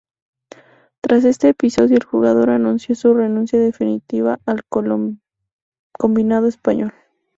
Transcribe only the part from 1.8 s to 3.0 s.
el jugador anunció